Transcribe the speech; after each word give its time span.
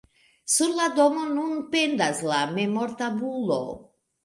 Sur 0.53 0.71
la 0.79 0.87
domo 0.99 1.25
nun 1.35 1.61
pendas 1.77 2.23
la 2.33 2.41
memortabulo. 2.57 3.63